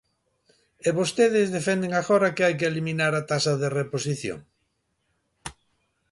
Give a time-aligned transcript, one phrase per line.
[0.87, 4.39] E vostedes defenden agora que hai que eliminar a taxa de reposición.